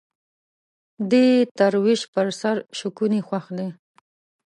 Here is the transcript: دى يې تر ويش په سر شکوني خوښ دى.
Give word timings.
دى 1.09 1.23
يې 1.33 1.41
تر 1.57 1.73
ويش 1.83 2.01
په 2.13 2.21
سر 2.39 2.57
شکوني 2.79 3.21
خوښ 3.27 3.45
دى. 3.57 3.67